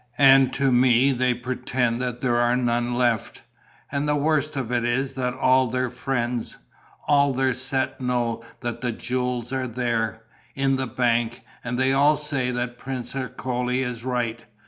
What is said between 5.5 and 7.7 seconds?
their friends, all their